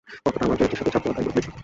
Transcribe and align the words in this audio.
অর্থটা 0.27 0.45
আমার 0.47 0.57
চরিত্রের 0.59 0.79
সাথে 0.81 0.93
ছাপ 0.93 1.03
দেয়া, 1.03 1.15
তাই 1.17 1.25
বদলেছি। 1.27 1.49